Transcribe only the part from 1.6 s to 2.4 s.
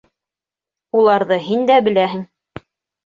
дә беләһең...